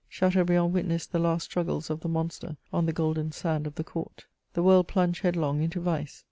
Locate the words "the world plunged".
4.53-5.21